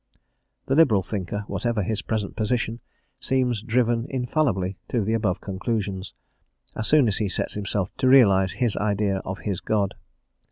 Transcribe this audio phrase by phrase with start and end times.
[0.65, 2.79] The liberal thinker, whatever his present position,
[3.19, 6.15] seems driven infallibly to the above conclusions,
[6.75, 9.93] as soon as he sets himself to realise his idea of his God.